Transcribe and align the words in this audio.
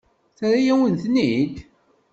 Terra-yawen-ten-id? 0.37 1.55